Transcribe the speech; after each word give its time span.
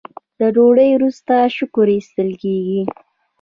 د 0.39 0.41
ډوډۍ 0.55 0.89
وروسته 0.93 1.33
شکر 1.57 1.87
ایستل 1.95 2.29
کیږي. 2.41 2.81